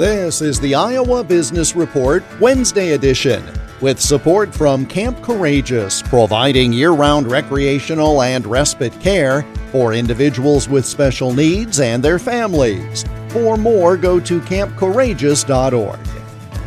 This 0.00 0.40
is 0.40 0.58
the 0.58 0.74
Iowa 0.74 1.22
Business 1.22 1.76
Report 1.76 2.24
Wednesday 2.40 2.92
edition 2.92 3.44
with 3.82 4.00
support 4.00 4.54
from 4.54 4.86
Camp 4.86 5.20
Courageous, 5.20 6.00
providing 6.00 6.72
year 6.72 6.92
round 6.92 7.30
recreational 7.30 8.22
and 8.22 8.46
respite 8.46 8.98
care 8.98 9.42
for 9.70 9.92
individuals 9.92 10.70
with 10.70 10.86
special 10.86 11.34
needs 11.34 11.80
and 11.80 12.02
their 12.02 12.18
families. 12.18 13.04
For 13.28 13.58
more, 13.58 13.98
go 13.98 14.18
to 14.20 14.40
campcourageous.org. 14.40 16.00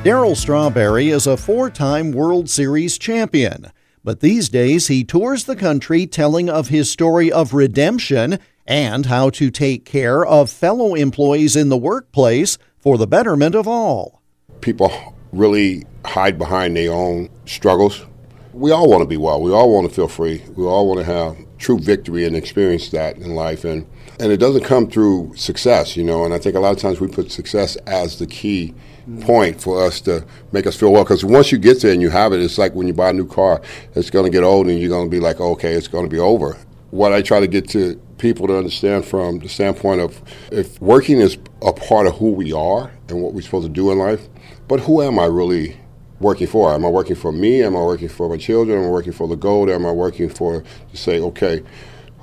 Darryl 0.04 0.38
Strawberry 0.38 1.10
is 1.10 1.26
a 1.26 1.36
four 1.36 1.72
time 1.72 2.12
World 2.12 2.52
Series 2.52 3.00
champion, 3.00 3.72
but 4.04 4.20
these 4.20 4.48
days 4.48 4.90
he 4.90 5.04
tours 5.04 5.46
the 5.46 5.56
country 5.56 6.06
telling 6.06 6.52
of 6.52 6.68
his 6.68 6.92
story 6.92 7.32
of 7.32 7.56
redemption 7.56 8.38
and 8.68 9.08
how 9.08 9.32
to 9.32 9.50
take 9.50 9.86
care 9.86 10.24
of 10.24 10.52
fellow 10.52 10.94
employees 10.94 11.56
in 11.56 11.70
the 11.70 11.78
workplace 11.78 12.60
for 12.84 12.98
the 12.98 13.08
betterment 13.08 13.56
of 13.56 13.66
all. 13.66 14.22
People 14.60 15.16
really 15.32 15.86
hide 16.06 16.38
behind 16.38 16.76
their 16.76 16.92
own 16.92 17.30
struggles. 17.46 18.06
We 18.52 18.72
all 18.72 18.90
want 18.90 19.02
to 19.02 19.08
be 19.08 19.16
well. 19.16 19.42
We 19.42 19.54
all 19.54 19.74
want 19.74 19.88
to 19.88 19.96
feel 19.96 20.10
free. 20.10 20.44
We 20.58 20.66
all 20.66 20.86
want 20.86 21.00
to 21.00 21.06
have 21.06 21.38
true 21.58 21.80
victory 21.80 22.26
and 22.26 22.36
experience 22.36 22.90
that 22.90 23.16
in 23.16 23.36
life. 23.36 23.64
And, 23.64 23.88
and 24.20 24.34
it 24.34 24.38
doesn't 24.38 24.66
come 24.66 24.90
through 24.90 25.34
success, 25.38 25.96
you 25.96 26.04
know. 26.04 26.26
And 26.26 26.34
I 26.34 26.40
think 26.40 26.58
a 26.58 26.60
lot 26.60 26.74
of 26.74 26.78
times 26.78 27.00
we 27.00 27.08
put 27.08 27.32
success 27.32 27.78
as 27.88 28.20
the 28.20 28.28
key 28.28 28.76
point 29.22 29.62
for 29.62 29.82
us 29.82 30.02
to 30.02 30.26
make 30.52 30.68
us 30.68 30.76
feel 30.76 30.92
well. 30.92 31.06
Because 31.06 31.24
once 31.24 31.54
you 31.54 31.58
get 31.58 31.82
there 31.82 31.94
and 31.94 32.02
you 32.02 32.10
have 32.10 32.34
it, 32.34 32.42
it's 32.42 32.58
like 32.58 32.76
when 32.76 32.88
you 32.88 32.94
buy 32.94 33.12
a 33.12 33.14
new 33.14 33.26
car, 33.26 33.62
it's 33.96 34.10
going 34.10 34.26
to 34.26 34.32
get 34.32 34.44
old 34.44 34.68
and 34.68 34.78
you're 34.78 34.90
going 34.90 35.08
to 35.08 35.12
be 35.12 35.22
like, 35.22 35.40
okay, 35.40 35.72
it's 35.74 35.88
going 35.88 36.06
to 36.06 36.12
be 36.12 36.20
over. 36.20 36.58
What 36.94 37.12
I 37.12 37.24
try 37.24 37.40
to 37.40 37.48
get 37.48 37.68
to 37.70 37.96
people 38.20 38.46
to 38.46 38.56
understand 38.56 39.04
from 39.04 39.40
the 39.40 39.50
standpoint 39.50 40.00
of 40.00 40.22
if 40.52 40.80
working 40.80 41.22
is 41.22 41.40
a 41.64 41.74
part 41.74 42.06
of 42.06 42.16
who 42.18 42.34
we 42.34 42.54
are 42.54 42.92
and 43.10 43.20
what 43.20 43.34
we're 43.34 43.42
supposed 43.42 43.66
to 43.66 43.74
do 43.74 43.92
in 43.92 43.98
life, 43.98 44.30
but 44.68 44.80
who 44.80 45.02
am 45.02 45.18
I 45.18 45.26
really 45.26 45.76
working 46.20 46.46
for? 46.46 46.72
Am 46.72 46.86
I 46.86 46.90
working 46.90 47.16
for 47.16 47.32
me? 47.32 47.64
Am 47.64 47.76
I 47.76 47.82
working 47.82 48.10
for 48.10 48.30
my 48.30 48.38
children? 48.38 48.78
Am 48.78 48.86
I 48.86 48.90
working 48.92 49.12
for 49.12 49.28
the 49.28 49.36
goal? 49.36 49.72
Am 49.72 49.88
I 49.88 49.92
working 49.92 50.30
for 50.30 50.62
to 50.92 50.96
say, 50.96 51.20
okay, 51.20 51.64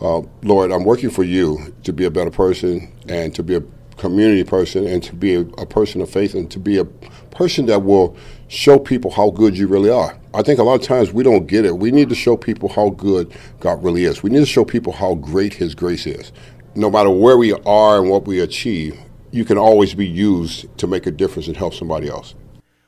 uh, 0.00 0.22
Lord, 0.44 0.70
I'm 0.70 0.84
working 0.84 1.10
for 1.10 1.24
you 1.24 1.74
to 1.82 1.92
be 1.92 2.04
a 2.04 2.10
better 2.12 2.30
person 2.30 2.92
and 3.08 3.34
to 3.34 3.42
be 3.42 3.56
a 3.56 3.62
community 3.96 4.44
person 4.44 4.86
and 4.86 5.02
to 5.02 5.16
be 5.16 5.34
a, 5.34 5.40
a 5.40 5.66
person 5.66 6.00
of 6.00 6.08
faith 6.08 6.34
and 6.34 6.48
to 6.52 6.60
be 6.60 6.78
a 6.78 6.84
person 6.84 7.66
that 7.66 7.82
will 7.82 8.16
show 8.46 8.78
people 8.78 9.10
how 9.10 9.30
good 9.30 9.58
you 9.58 9.66
really 9.66 9.90
are. 9.90 10.19
I 10.32 10.42
think 10.42 10.60
a 10.60 10.62
lot 10.62 10.80
of 10.80 10.82
times 10.82 11.12
we 11.12 11.24
don't 11.24 11.46
get 11.46 11.64
it. 11.64 11.76
We 11.76 11.90
need 11.90 12.08
to 12.08 12.14
show 12.14 12.36
people 12.36 12.68
how 12.68 12.90
good 12.90 13.32
God 13.58 13.82
really 13.82 14.04
is. 14.04 14.22
We 14.22 14.30
need 14.30 14.38
to 14.38 14.46
show 14.46 14.64
people 14.64 14.92
how 14.92 15.16
great 15.16 15.54
His 15.54 15.74
grace 15.74 16.06
is. 16.06 16.30
No 16.76 16.88
matter 16.88 17.10
where 17.10 17.36
we 17.36 17.52
are 17.52 17.98
and 17.98 18.08
what 18.08 18.28
we 18.28 18.38
achieve, 18.38 18.96
you 19.32 19.44
can 19.44 19.58
always 19.58 19.92
be 19.92 20.06
used 20.06 20.66
to 20.78 20.86
make 20.86 21.06
a 21.06 21.10
difference 21.10 21.48
and 21.48 21.56
help 21.56 21.74
somebody 21.74 22.08
else. 22.08 22.36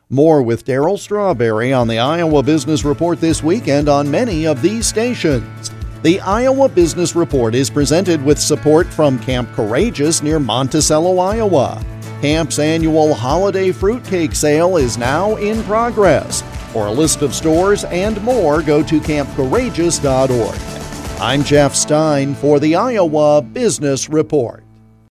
More 0.09 0.41
with 0.41 0.65
Darryl 0.65 0.97
Strawberry 0.97 1.73
on 1.73 1.89
the 1.89 1.99
Iowa 1.99 2.45
Business 2.45 2.85
Report 2.85 3.21
this 3.21 3.43
weekend 3.43 3.89
on 3.89 4.09
many 4.09 4.47
of 4.47 4.63
these 4.63 4.87
stations. 4.87 5.73
The 6.05 6.21
Iowa 6.21 6.69
Business 6.69 7.17
Report 7.17 7.57
is 7.57 7.71
presented 7.71 8.25
with 8.25 8.39
support 8.39 8.87
from 8.87 9.19
Camp 9.19 9.51
Courageous 9.53 10.23
near 10.23 10.39
Monticello, 10.39 11.19
Iowa. 11.19 11.85
Camp's 12.21 12.61
annual 12.61 13.15
holiday 13.15 13.73
fruitcake 13.73 14.35
sale 14.35 14.77
is 14.77 14.97
now 14.97 15.35
in 15.37 15.61
progress. 15.65 16.45
For 16.73 16.87
a 16.87 16.91
list 16.91 17.21
of 17.21 17.35
stores 17.35 17.85
and 17.85 18.19
more, 18.23 18.63
go 18.63 18.83
to 18.83 18.99
campcourageous.org. 18.99 21.21
I'm 21.21 21.45
Jeff 21.45 21.75
Stein 21.75 22.35
for 22.35 22.59
the 22.59 22.77
Iowa 22.77 23.43
Business 23.43 24.09
Report. 24.09 24.65